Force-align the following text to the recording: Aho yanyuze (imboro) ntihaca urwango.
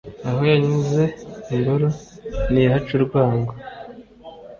Aho 0.29 0.41
yanyuze 0.51 1.03
(imboro) 1.55 1.87
ntihaca 2.51 2.91
urwango. 2.97 3.53